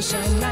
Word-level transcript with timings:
sunshine. 0.01 0.46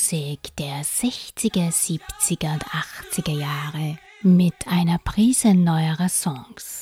Musik 0.00 0.56
der 0.56 0.82
60er, 0.82 1.70
70er 1.70 2.54
und 2.54 2.64
80er 2.64 3.38
Jahre 3.38 3.98
mit 4.22 4.54
einer 4.66 4.96
Prise 4.96 5.52
neuerer 5.52 6.08
Songs. 6.08 6.79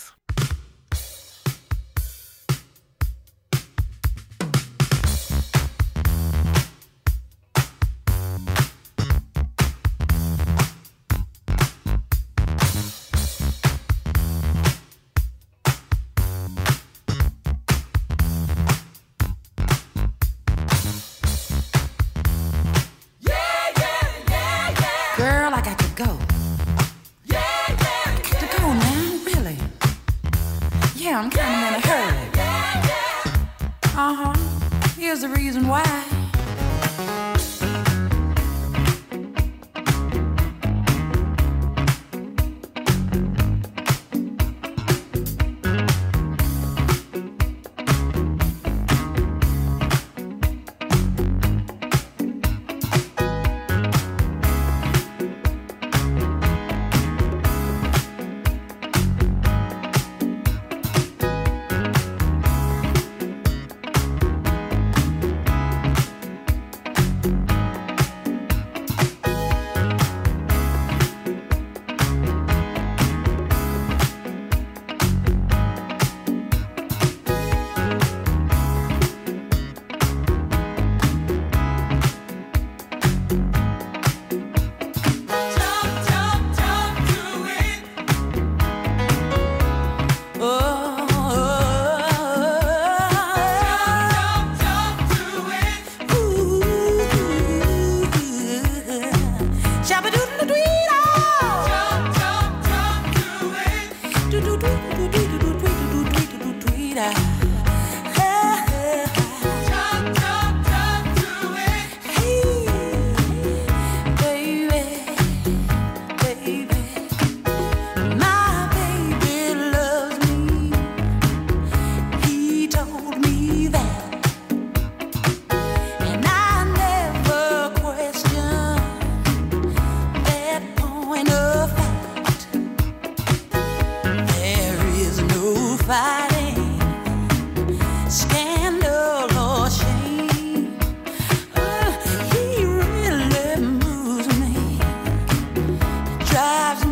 drives 146.30 146.87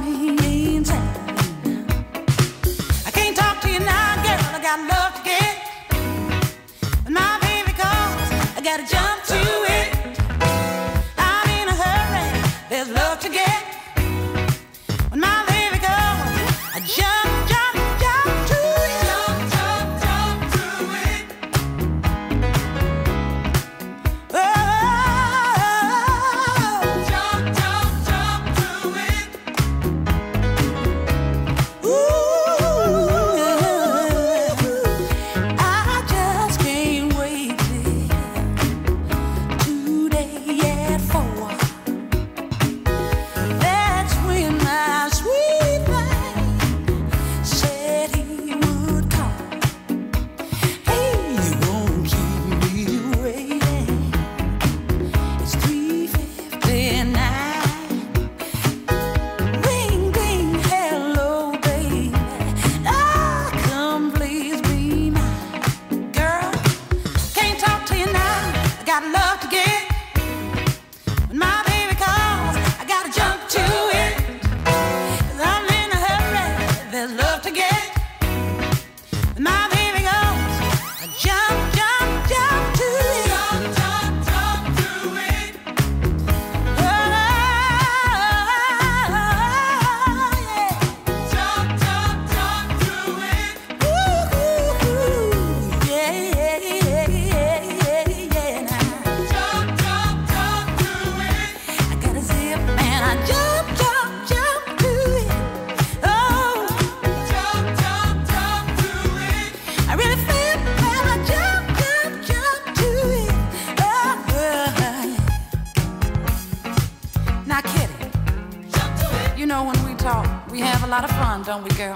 don't 121.47 121.63
we, 121.63 121.71
girl? 121.77 121.95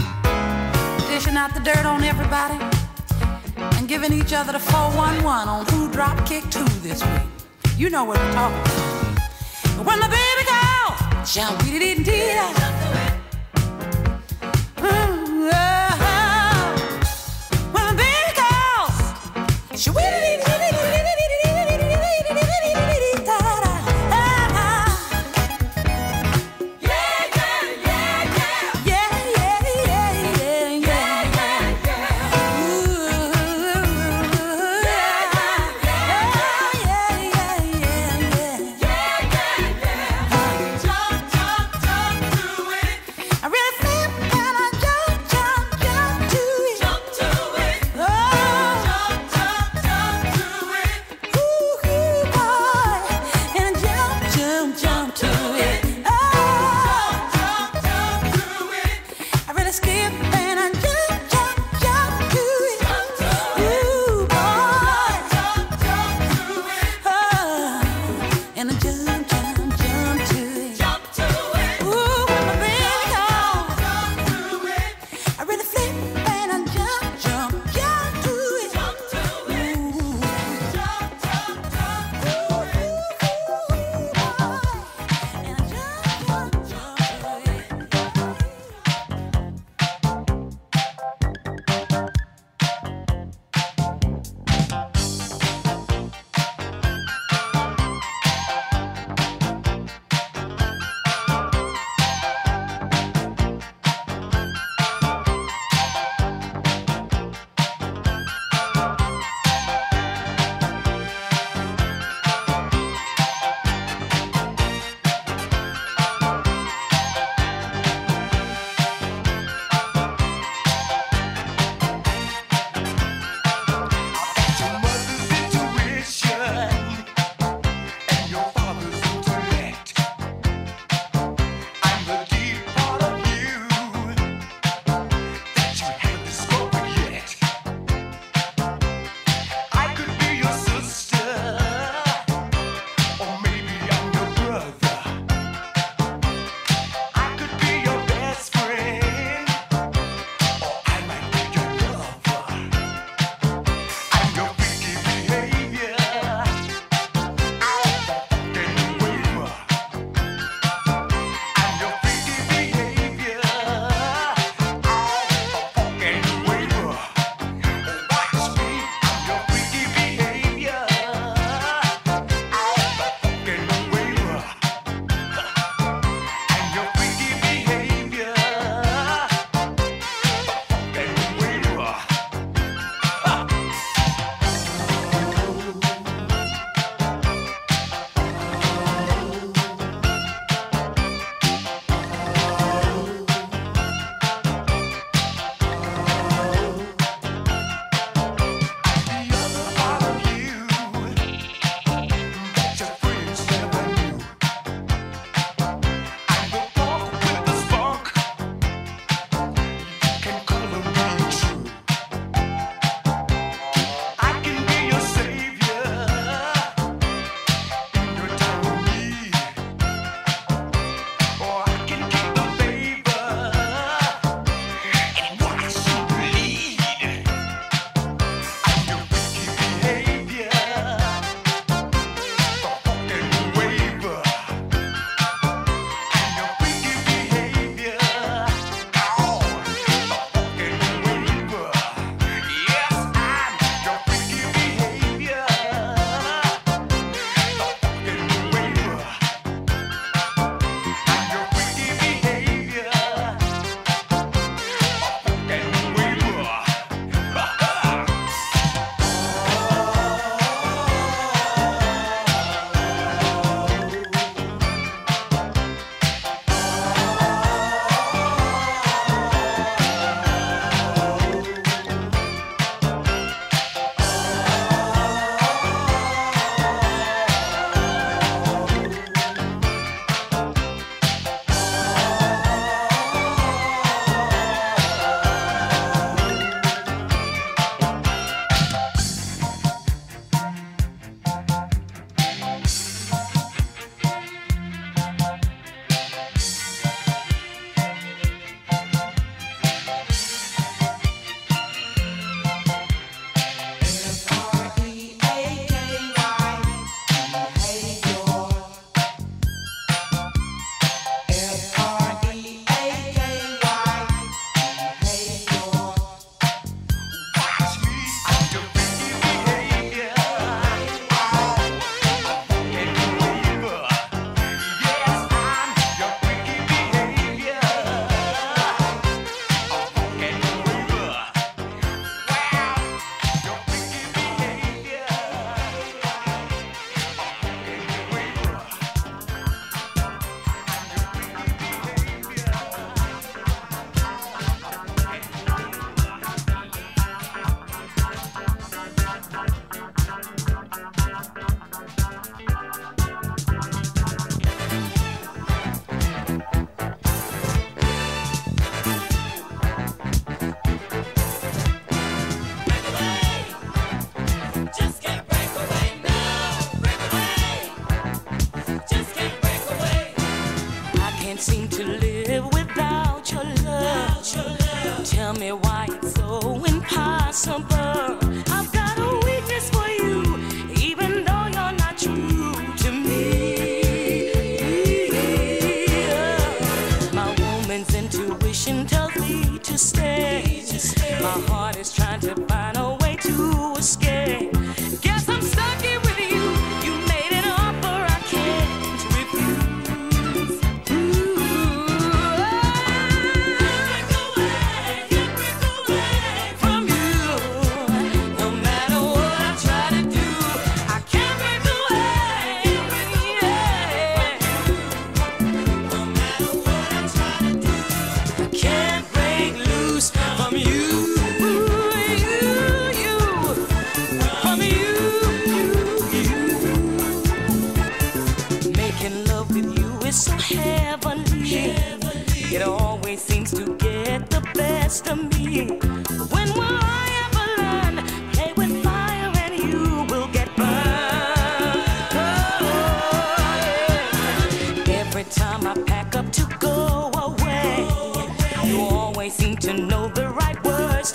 Dishing 1.09 1.37
out 1.37 1.53
the 1.53 1.61
dirt 1.65 1.85
on 1.85 2.05
everybody 2.05 2.55
and 3.77 3.89
giving 3.89 4.13
each 4.13 4.33
other 4.33 4.53
the 4.53 4.61
411 4.61 5.49
on 5.49 5.67
who 5.67 5.91
drop 5.91 6.25
kicked 6.25 6.55
who 6.55 6.65
this 6.89 7.05
week. 7.05 7.77
You 7.77 7.91
know 7.91 8.05
what 8.05 8.19
we're 8.19 8.33
talking 8.33 8.61
about. 8.61 9.85
When 9.85 9.99
the 9.99 10.07
baby 10.07 10.45
girl, 10.47 11.25
jump, 11.25 11.61
dee 11.65 11.97
dee 12.05 12.80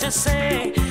you. 0.08 0.85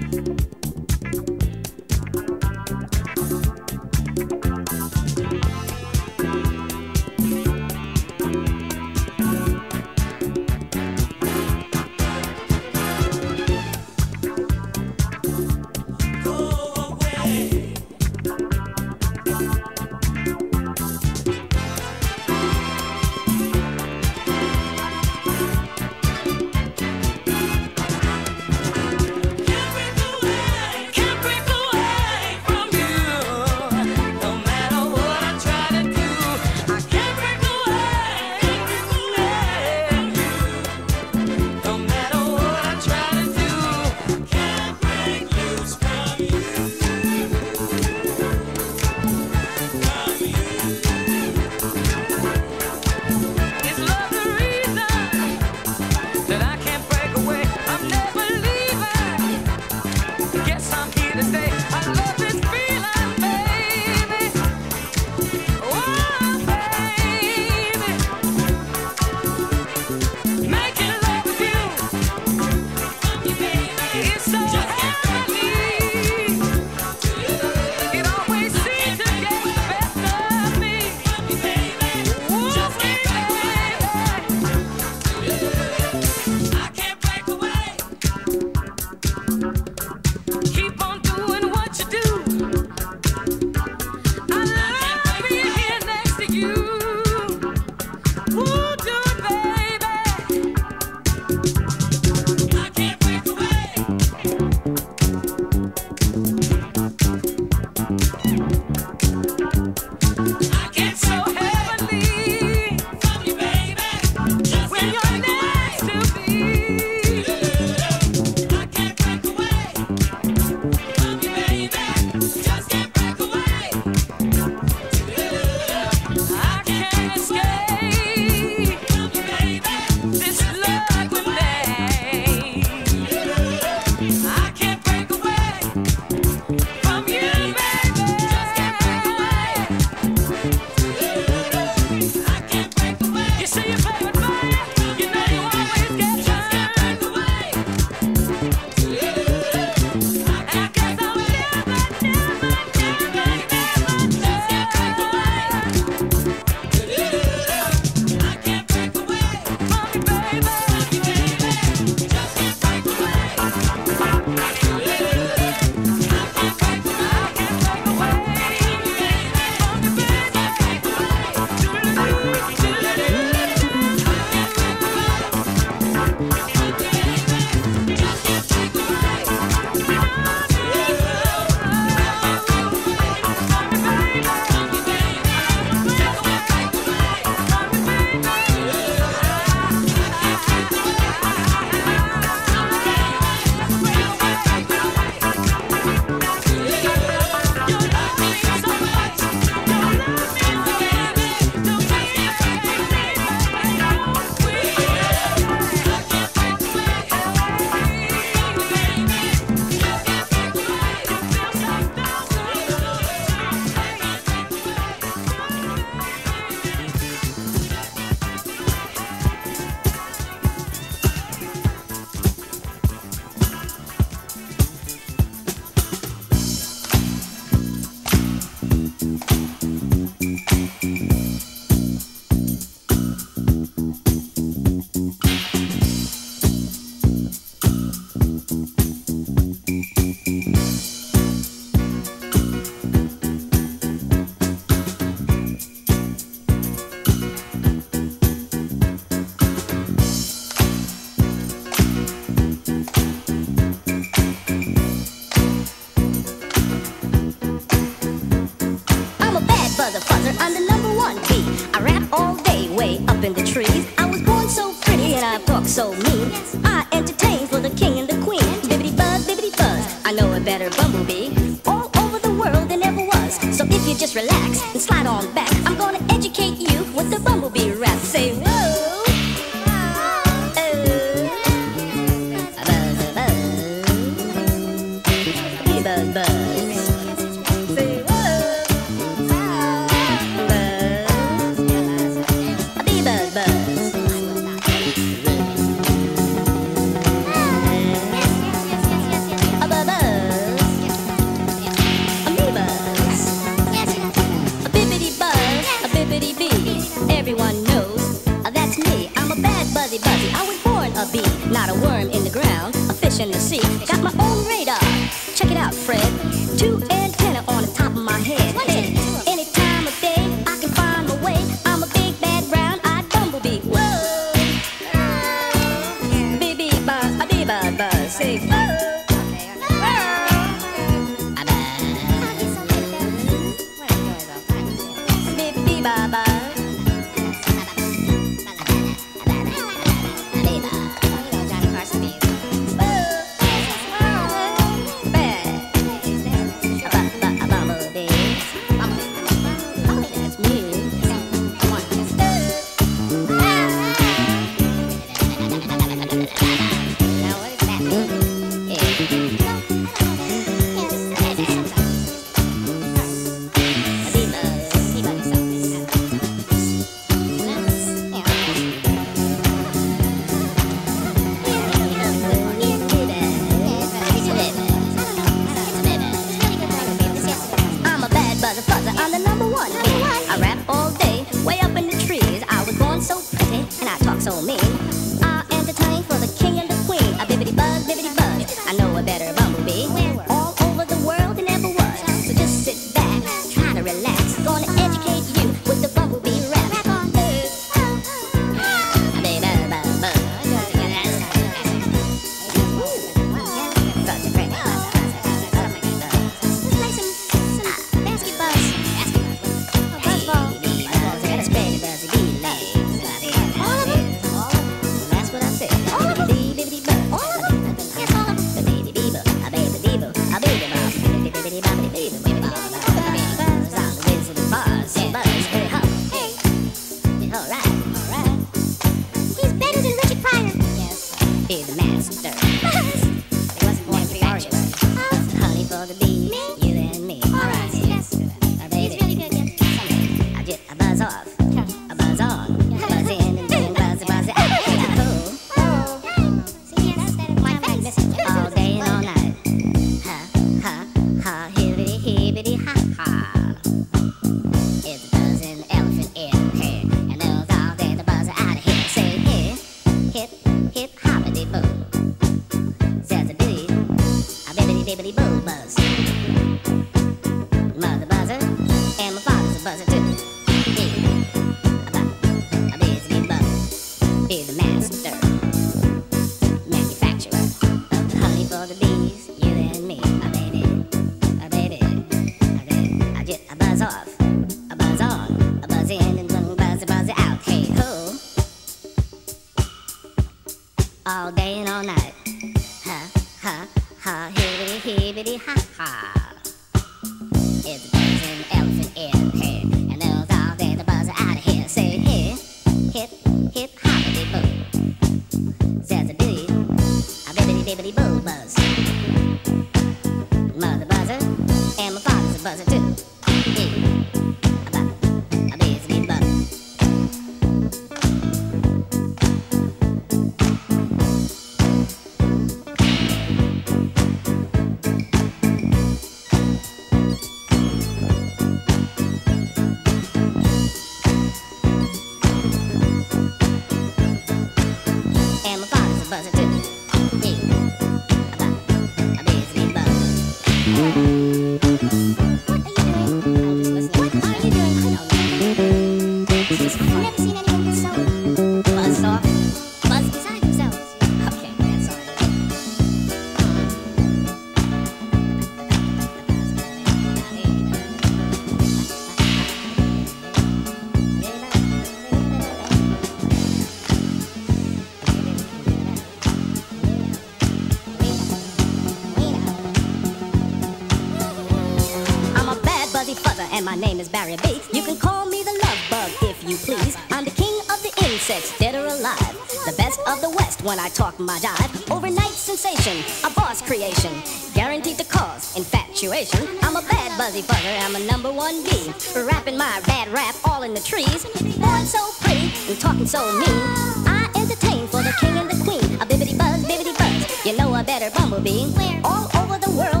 And 573.61 573.65
my 573.65 573.75
name 573.75 573.99
is 573.99 574.09
Barry 574.09 574.37
B. 574.37 574.59
You 574.73 574.83
can 574.83 574.97
call 574.97 575.25
me 575.27 575.43
the 575.43 575.53
love 575.63 575.81
bug 575.89 576.11
if 576.23 576.43
you 576.47 576.57
please. 576.57 576.97
I'm 577.11 577.25
the 577.25 577.31
king 577.31 577.53
of 577.69 577.77
the 577.83 577.93
insects, 578.05 578.57
dead 578.57 578.73
or 578.73 578.85
alive. 578.85 579.35
The 579.65 579.75
best 579.77 579.99
of 580.07 580.19
the 580.21 580.29
West 580.31 580.63
when 580.63 580.79
I 580.79 580.89
talk 580.89 581.19
my 581.19 581.37
jive. 581.37 581.91
Overnight 581.95 582.31
sensation, 582.31 582.97
a 583.23 583.33
boss 583.35 583.61
creation. 583.61 584.11
Guaranteed 584.55 584.97
to 584.97 585.05
cause 585.05 585.55
infatuation. 585.55 586.47
I'm 586.63 586.75
a 586.75 586.81
bad 586.81 587.17
buzzy 587.17 587.43
buzzer, 587.43 587.75
I'm 587.85 587.95
a 587.95 588.03
number 588.05 588.31
one 588.31 588.63
bee. 588.63 588.93
Rapping 589.15 589.57
my 589.57 589.81
bad 589.85 590.07
rap 590.09 590.35
all 590.45 590.63
in 590.63 590.73
the 590.73 590.81
trees. 590.81 591.25
Born 591.57 591.85
so 591.85 592.01
pretty 592.21 592.49
and 592.69 592.79
talking 592.79 593.05
so 593.05 593.21
mean. 593.33 593.61
I 594.07 594.29
entertain 594.35 594.87
for 594.87 595.03
the 595.03 595.13
king 595.19 595.37
and 595.37 595.49
the 595.49 595.63
queen. 595.63 596.01
A 596.01 596.05
bibbity 596.05 596.35
buzz, 596.37 596.65
bibbity 596.65 596.97
buzz. 596.97 597.45
You 597.45 597.55
know 597.57 597.75
a 597.75 597.83
better 597.83 598.09
bumblebee. 598.17 598.73
All 599.03 599.29
over 599.37 599.57
the 599.59 599.71
world 599.77 600.00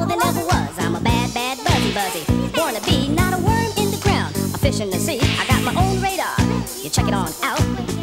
Check 6.91 7.07
it 7.07 7.13
on 7.13 7.29
out. 7.41 7.57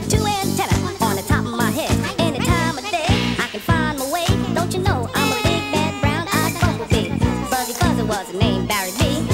Two 0.08 0.24
antenna 0.24 0.74
on 1.02 1.16
the 1.16 1.24
top 1.28 1.44
of 1.44 1.54
my 1.56 1.70
head. 1.70 1.92
Any 2.18 2.38
time 2.38 2.78
of 2.78 2.84
day, 2.90 3.04
I 3.38 3.46
can 3.52 3.60
find 3.60 3.98
my 3.98 4.10
way. 4.10 4.24
Don't 4.54 4.72
you 4.72 4.80
know 4.80 5.08
I'm 5.14 5.32
a 5.32 5.42
big 5.42 5.72
bad 5.72 6.00
brown 6.00 6.26
eyed 6.32 6.54
bumblebee? 6.58 7.10
Buzzy 7.50 7.74
Buzzer 7.78 8.06
was 8.06 8.32
the 8.32 8.38
name 8.38 8.66
Barry 8.66 8.92
B. 8.98 9.28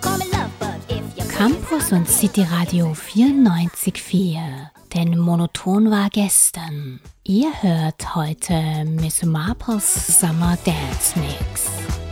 Call 0.00 0.16
me 0.16 0.26
Love 0.32 0.58
Bug 0.58 0.80
if 0.88 1.04
you 1.18 1.24
Campus 1.30 1.92
und 1.92 2.08
City 2.08 2.46
Radio 2.50 2.92
94.4. 2.94 4.70
Denn 4.94 5.18
monoton 5.18 5.90
war 5.90 6.08
gestern. 6.08 7.00
Ihr 7.24 7.52
hört 7.62 8.14
heute 8.14 8.84
Miss 8.86 9.22
Marples 9.22 10.18
Summer 10.18 10.56
Dance 10.64 11.18
Mix. 11.18 12.03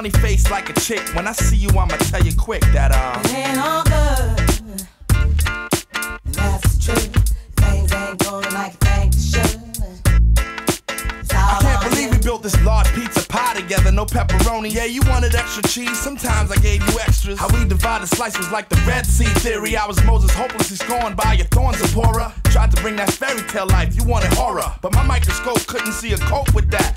Funny 0.00 0.22
face 0.22 0.50
like 0.50 0.70
a 0.70 0.80
chick. 0.80 1.02
When 1.14 1.28
I 1.28 1.32
see 1.32 1.56
you, 1.56 1.68
I'ma 1.68 1.94
tell 2.08 2.22
you 2.22 2.34
quick 2.34 2.62
that, 2.72 2.90
uh. 2.90 3.20
It 3.22 3.34
ain't 3.34 3.58
all 3.58 3.84
good. 3.84 4.40
And 6.24 6.34
that's 6.34 6.76
the 6.76 6.82
truth. 6.82 7.34
Things 7.56 7.92
ain't 7.92 8.18
going 8.24 8.54
like 8.54 8.78
they 8.80 9.10
should. 9.12 9.60
I 11.32 11.58
can't 11.60 11.90
believe 11.90 12.10
we 12.12 12.18
built 12.18 12.42
this 12.42 12.58
large 12.64 12.88
pizza 12.94 13.28
pie 13.28 13.60
together, 13.60 13.92
no 13.92 14.06
pepperoni. 14.06 14.72
Yeah, 14.72 14.86
you 14.86 15.02
wanted 15.04 15.34
extra 15.34 15.62
cheese, 15.64 15.98
sometimes 16.00 16.50
I 16.50 16.56
gave 16.56 16.80
you 16.88 16.98
extras. 17.00 17.38
How 17.38 17.48
we 17.48 17.68
divided 17.68 18.06
slice 18.06 18.38
was 18.38 18.50
like 18.50 18.70
the 18.70 18.82
Red 18.88 19.04
Sea 19.04 19.28
theory. 19.44 19.76
I 19.76 19.86
was 19.86 20.02
Moses 20.04 20.32
hopelessly 20.32 20.76
scorned 20.76 21.16
by 21.16 21.34
your 21.34 21.46
thorns, 21.48 21.76
Zipporah. 21.76 22.32
Tried 22.44 22.70
to 22.74 22.80
bring 22.80 22.96
that 22.96 23.12
fairy 23.12 23.42
tale 23.48 23.66
life, 23.66 23.94
you 23.94 24.04
wanted 24.04 24.32
horror. 24.32 24.72
But 24.80 24.94
my 24.94 25.04
microscope 25.04 25.66
couldn't 25.66 25.92
see 25.92 26.14
a 26.14 26.18
cope 26.18 26.54
with 26.54 26.70
that. 26.70 26.89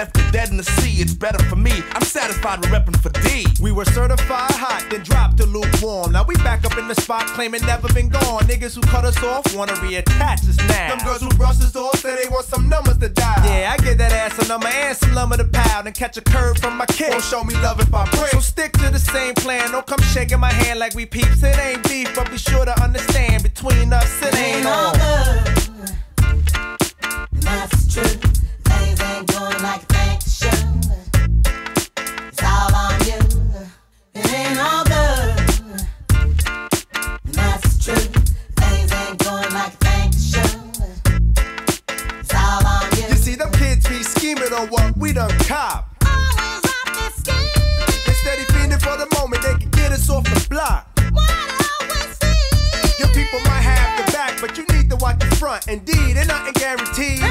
Left 0.00 0.16
it 0.16 0.32
dead 0.32 0.48
in 0.48 0.56
the 0.56 0.64
sea. 0.80 1.02
It's 1.02 1.12
better 1.12 1.42
for 1.50 1.56
me. 1.56 1.72
I'm 1.92 2.00
satisfied 2.02 2.60
with 2.60 2.70
repping 2.70 2.96
for 3.04 3.10
D. 3.20 3.44
We 3.60 3.70
were 3.70 3.84
certified 3.84 4.52
hot, 4.52 4.86
then 4.90 5.02
dropped 5.02 5.36
to 5.38 5.44
lukewarm. 5.44 6.12
Now 6.12 6.24
we 6.24 6.34
back 6.36 6.64
up 6.64 6.78
in 6.78 6.88
the 6.88 6.94
spot, 6.94 7.26
claiming 7.36 7.60
never 7.66 7.86
been 7.92 8.08
gone. 8.08 8.40
Niggas 8.50 8.74
who 8.74 8.80
cut 8.80 9.04
us 9.04 9.22
off 9.22 9.44
wanna 9.54 9.74
reattach 9.84 10.48
us 10.48 10.56
now. 10.56 10.88
Them 10.96 11.04
girls 11.04 11.20
who 11.20 11.28
brush 11.36 11.60
us 11.60 11.76
off 11.76 11.98
say 11.98 12.16
they 12.16 12.30
want 12.30 12.46
some 12.46 12.66
numbers 12.70 12.96
to 12.96 13.10
dial. 13.10 13.44
Yeah, 13.44 13.74
I 13.74 13.82
get 13.84 13.98
that 13.98 14.12
ass 14.12 14.38
a 14.42 14.48
number 14.48 14.68
and 14.68 14.96
some 14.96 15.12
lumber 15.12 15.36
to 15.36 15.44
pound 15.44 15.86
and 15.86 15.94
catch 15.94 16.16
a 16.16 16.22
curve 16.22 16.56
from 16.56 16.78
my 16.78 16.86
kid. 16.86 17.10
Won't 17.10 17.24
show 17.24 17.44
me 17.44 17.52
love 17.56 17.78
if 17.78 17.92
I 17.92 18.08
break. 18.10 18.30
So 18.30 18.40
stick 18.40 18.72
to 18.80 18.88
the 18.90 18.98
same 18.98 19.34
plan. 19.34 19.70
Don't 19.70 19.86
come 19.86 20.00
shaking 20.14 20.40
my 20.40 20.52
hand 20.62 20.78
like 20.78 20.94
we 20.94 21.04
peeps. 21.04 21.42
It 21.42 21.58
ain't 21.58 21.82
beef, 21.84 22.08
but 22.16 22.30
be 22.30 22.38
sure 22.38 22.64
to 22.64 22.74
understand 22.82 23.42
between 23.42 23.92
us 23.92 24.10
it 24.22 24.28
It 24.28 24.38
ain't 24.38 24.56
ain't 24.56 24.66
all 24.66 24.86
on. 24.86 24.94
good. 24.94 25.66
That's 27.42 27.94
the 27.94 28.29
we 45.10 45.14
done 45.14 45.30
cop. 45.40 45.88
Always 46.06 46.38
off 46.38 46.84
the 46.86 47.10
scheme. 47.18 48.04
They 48.06 48.12
steady 48.12 48.44
fiending 48.52 48.80
for 48.80 48.96
the 48.96 49.08
moment 49.18 49.42
they 49.42 49.54
can 49.54 49.70
get 49.70 49.90
us 49.90 50.08
off 50.08 50.22
the 50.22 50.46
block. 50.48 50.86
What 51.12 51.30
always 51.80 52.16
seems. 52.20 52.98
Your 53.00 53.08
people 53.08 53.40
might 53.40 53.64
have 53.72 54.06
the 54.06 54.12
back, 54.12 54.40
but 54.40 54.56
you 54.56 54.64
need 54.72 54.88
to 54.90 54.96
watch 54.96 55.18
the 55.18 55.26
front. 55.36 55.66
Indeed, 55.66 56.16
and 56.16 56.28
nothing 56.28 56.52
guaranteed. 56.54 57.24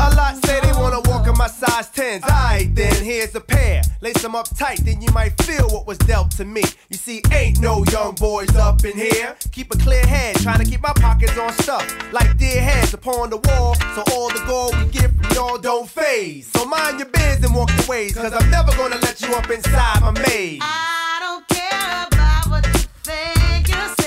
A 0.00 0.08
lot 0.14 0.36
say 0.44 0.60
they 0.60 0.72
wanna 0.72 1.00
walk 1.10 1.26
in 1.26 1.36
my 1.36 1.48
size 1.48 1.88
10s. 1.90 2.22
Alright, 2.22 2.74
then 2.76 3.02
here's 3.02 3.34
a 3.34 3.40
pair. 3.40 3.57
Lace 4.00 4.22
them 4.22 4.36
up 4.36 4.48
tight, 4.56 4.78
then 4.84 5.02
you 5.02 5.10
might 5.12 5.40
feel 5.42 5.68
what 5.70 5.84
was 5.86 5.98
dealt 5.98 6.30
to 6.32 6.44
me. 6.44 6.62
You 6.88 6.96
see, 6.96 7.20
ain't 7.32 7.60
no 7.60 7.84
young 7.90 8.14
boys 8.14 8.54
up 8.54 8.84
in 8.84 8.96
here. 8.96 9.36
Keep 9.50 9.74
a 9.74 9.78
clear 9.78 10.06
head, 10.06 10.36
trying 10.36 10.60
to 10.60 10.64
keep 10.64 10.80
my 10.80 10.92
pockets 10.92 11.36
on 11.36 11.52
stuff. 11.54 11.84
Like 12.12 12.36
deer 12.38 12.62
heads 12.62 12.94
upon 12.94 13.30
the 13.30 13.38
wall, 13.38 13.74
so 13.96 14.04
all 14.12 14.28
the 14.28 14.42
gold 14.46 14.76
we 14.78 14.84
get 14.92 15.10
from 15.10 15.32
y'all 15.34 15.58
don't 15.58 15.88
faze. 15.88 16.46
So 16.52 16.64
mind 16.64 17.00
your 17.00 17.08
biz 17.08 17.42
and 17.42 17.52
walk 17.52 17.70
your 17.76 17.86
ways, 17.88 18.14
cause 18.14 18.32
I'm 18.32 18.48
never 18.50 18.70
gonna 18.76 18.98
let 18.98 19.20
you 19.20 19.34
up 19.34 19.50
inside 19.50 20.00
my 20.00 20.12
maze. 20.12 20.60
I 20.62 21.18
don't 21.20 21.48
care 21.48 22.06
about 22.06 22.50
what 22.50 22.66
you 22.66 22.86
think 23.02 23.68
you 23.68 23.97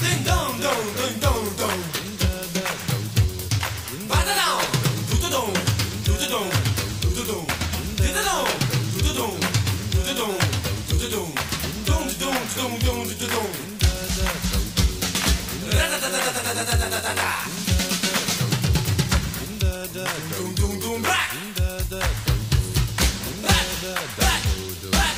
Ding 0.00 0.24
dong 0.24 0.60
dong 0.60 0.86
ding 0.96 1.20
dong. 1.20 1.35
doom, 12.56 12.78
doom, 12.78 13.08
doom, 13.08 13.28
doom. 13.28 13.50
Doom, 20.36 20.54
doom, 20.54 20.80
doom, 20.80 21.02
black. 21.02 21.30
Black, 23.42 23.64
black, 24.16 24.42
black. 24.90 25.15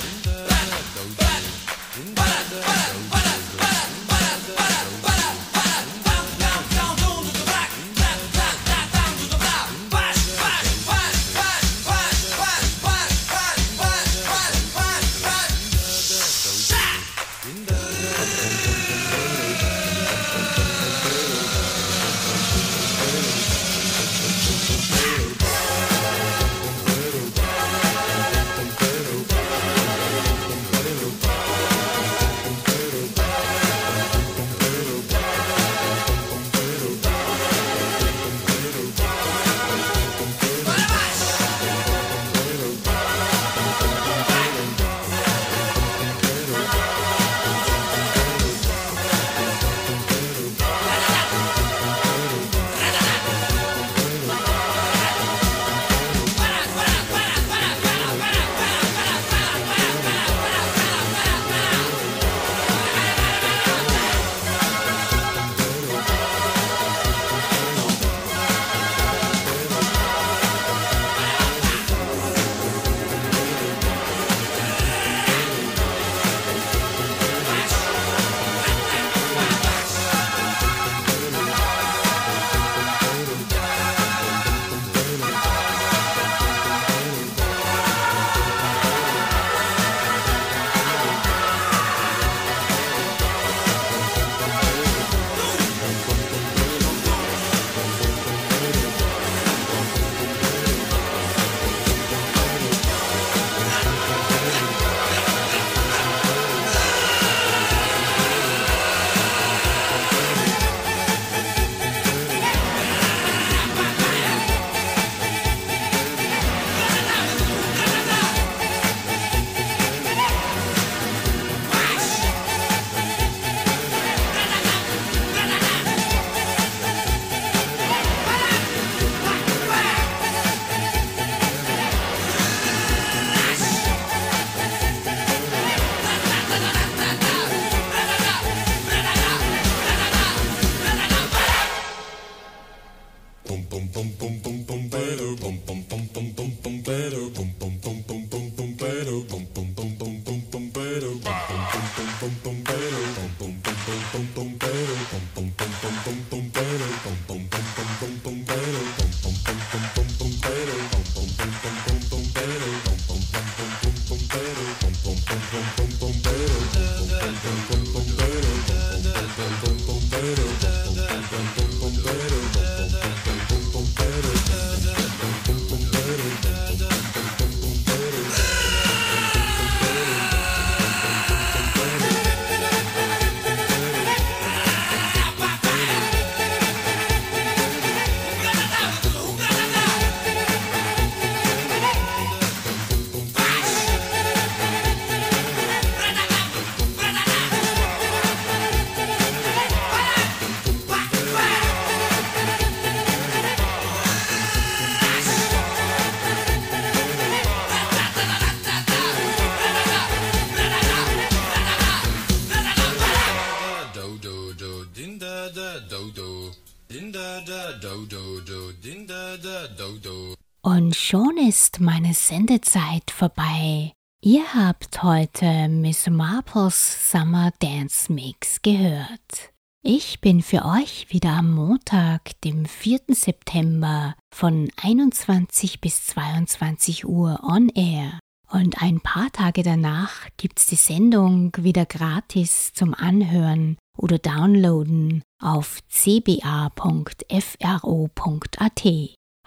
Ist 221.48 221.80
meine 221.80 222.12
Sendezeit 222.12 223.10
vorbei. 223.10 223.94
Ihr 224.20 224.52
habt 224.52 225.02
heute 225.02 225.68
Miss 225.68 226.06
Marples 226.06 227.10
Summer 227.10 227.52
Dance 227.58 228.12
Mix 228.12 228.60
gehört. 228.60 229.54
Ich 229.82 230.20
bin 230.20 230.42
für 230.42 230.66
euch 230.66 231.06
wieder 231.08 231.30
am 231.30 231.54
Montag, 231.54 232.38
dem 232.42 232.66
4. 232.66 233.00
September 233.12 234.14
von 234.30 234.68
21 234.76 235.80
bis 235.80 236.04
22 236.08 237.06
Uhr 237.08 237.40
on 237.42 237.70
air. 237.70 238.18
Und 238.50 238.82
ein 238.82 239.00
paar 239.00 239.32
Tage 239.32 239.62
danach 239.62 240.28
gibt's 240.36 240.66
die 240.66 240.76
Sendung 240.76 241.52
wieder 241.56 241.86
gratis 241.86 242.74
zum 242.74 242.92
Anhören 242.92 243.78
oder 243.96 244.18
Downloaden 244.18 245.22
auf 245.42 245.78
cba.fro.at. 245.88 246.68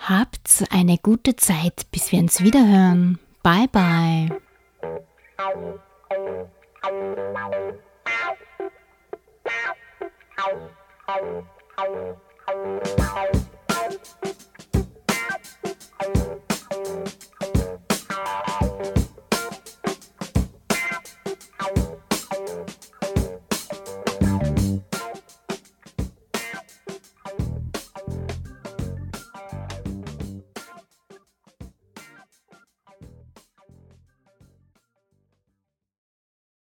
Habt 0.03 0.65
eine 0.71 0.97
gute 0.97 1.35
Zeit, 1.35 1.85
bis 1.91 2.11
wir 2.11 2.19
uns 2.19 2.41
wiederhören. 2.41 3.19
Bye 3.43 3.67
bye. 3.71 4.29